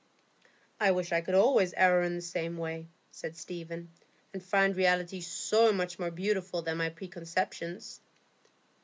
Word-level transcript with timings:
"I 0.79 0.89
wish 0.93 1.11
I 1.11 1.21
could 1.21 1.35
always 1.35 1.75
err 1.77 2.01
in 2.01 2.15
the 2.15 2.23
same 2.23 2.57
way," 2.57 2.87
said 3.11 3.37
Stephen, 3.37 3.91
"and 4.33 4.41
find 4.43 4.75
reality 4.75 5.21
so 5.21 5.71
much 5.71 5.99
more 5.99 6.09
beautiful 6.09 6.63
than 6.63 6.77
my 6.77 6.89
preconceptions." 6.89 8.01